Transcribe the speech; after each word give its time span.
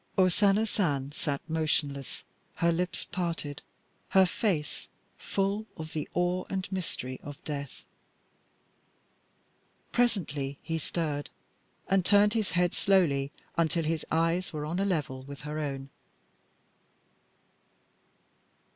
O 0.17 0.29
Sana 0.29 0.65
San 0.65 1.11
sat 1.11 1.47
motionless, 1.47 2.23
her 2.55 2.71
lips 2.71 3.03
parted, 3.03 3.61
her 4.09 4.25
face 4.25 4.87
full 5.15 5.67
of 5.77 5.93
the 5.93 6.09
awe 6.15 6.43
and 6.49 6.67
mystery 6.71 7.19
of 7.21 7.43
death. 7.43 7.83
Presently 9.91 10.57
he 10.63 10.79
stirred 10.79 11.29
and 11.87 12.03
turned 12.03 12.33
his 12.33 12.53
head 12.53 12.73
slowly 12.73 13.31
until 13.59 13.83
his 13.83 14.03
eyes 14.09 14.51
were 14.51 14.65
on 14.65 14.79
a 14.79 14.85
level 14.85 15.21
with 15.21 15.41
her 15.41 15.59
own. 15.59 15.91